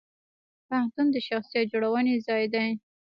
پوهنتون 0.67 1.07
د 1.11 1.17
شخصیت 1.27 1.65
جوړونې 1.73 2.15
ځای 2.27 2.43
دی. 2.53 2.67